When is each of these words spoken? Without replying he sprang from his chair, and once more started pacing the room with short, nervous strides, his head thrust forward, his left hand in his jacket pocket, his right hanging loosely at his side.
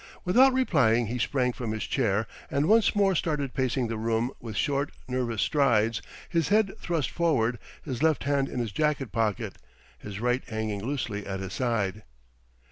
Without 0.25 0.51
replying 0.51 1.05
he 1.05 1.19
sprang 1.19 1.53
from 1.53 1.73
his 1.73 1.83
chair, 1.83 2.25
and 2.49 2.67
once 2.67 2.95
more 2.95 3.13
started 3.13 3.53
pacing 3.53 3.87
the 3.87 3.99
room 3.99 4.31
with 4.39 4.55
short, 4.57 4.91
nervous 5.07 5.43
strides, 5.43 6.01
his 6.27 6.47
head 6.47 6.75
thrust 6.79 7.11
forward, 7.11 7.59
his 7.83 8.01
left 8.01 8.23
hand 8.23 8.49
in 8.49 8.57
his 8.59 8.71
jacket 8.71 9.11
pocket, 9.11 9.57
his 9.99 10.19
right 10.19 10.43
hanging 10.49 10.83
loosely 10.83 11.23
at 11.27 11.39
his 11.39 11.53
side. 11.53 12.01